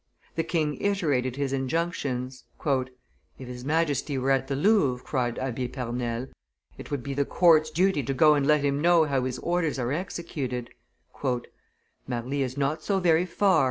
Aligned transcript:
The 0.33 0.43
king 0.43 0.81
iterated 0.81 1.35
his 1.35 1.53
injunctions. 1.53 2.45
"If 2.65 3.47
his 3.47 3.63
Majesty 3.63 4.17
were 4.17 4.31
at 4.31 4.47
the 4.47 4.55
Louvre," 4.55 5.05
cried 5.05 5.37
Abbe 5.37 5.67
Pernelle, 5.67 6.27
"it 6.75 6.89
would 6.89 7.03
be 7.03 7.13
the 7.13 7.23
court's 7.23 7.69
duty 7.69 8.01
to 8.01 8.13
go 8.15 8.33
and 8.33 8.47
let 8.47 8.65
him 8.65 8.81
know 8.81 9.03
how 9.03 9.25
his 9.25 9.37
orders 9.37 9.77
are 9.77 9.91
executed." 9.91 10.71
"Marly 12.07 12.41
is 12.41 12.57
not 12.57 12.81
so 12.81 12.99
very 12.99 13.27
far!" 13.27 13.59